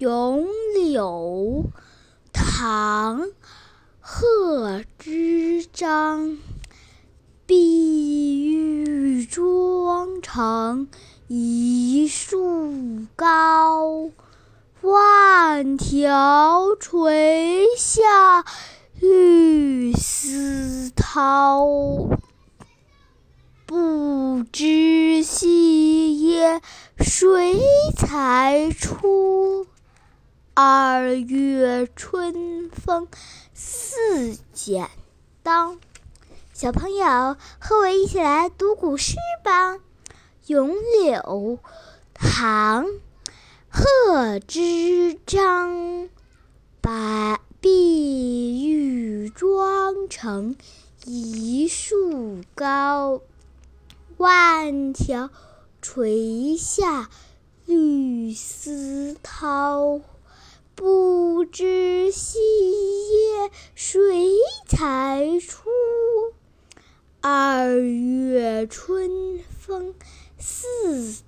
[0.00, 1.66] 咏柳，
[2.32, 3.20] 唐·
[4.00, 6.38] 贺知章。
[7.44, 10.88] 碧玉妆成
[11.28, 14.10] 一树高，
[14.80, 18.46] 万条垂下
[18.98, 22.16] 绿丝绦。
[23.66, 26.62] 不知细叶
[26.98, 27.60] 谁
[27.98, 29.49] 裁出？
[30.62, 33.08] 二月春风
[33.54, 34.90] 似剪
[35.42, 35.76] 刀。
[36.52, 39.76] 小朋友，和我一起来读古诗吧，
[40.48, 41.22] 《咏柳》
[42.12, 42.84] 唐·
[43.70, 46.10] 贺知章。
[46.82, 50.56] 白碧玉妆成
[51.06, 53.22] 一树高，
[54.18, 55.30] 万条
[55.80, 57.08] 垂下
[57.64, 60.02] 绿丝绦。
[60.80, 64.30] 不知细叶谁
[64.66, 65.68] 裁出？
[67.20, 69.94] 二月春风
[70.38, 71.22] 似。